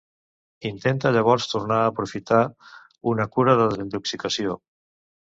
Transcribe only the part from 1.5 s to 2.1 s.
tornar a